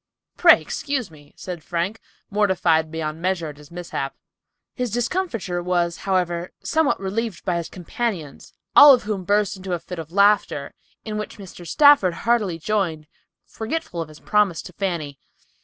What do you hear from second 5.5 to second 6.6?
was, however,